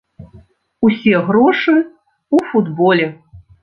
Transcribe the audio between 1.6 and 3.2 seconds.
ў футболе.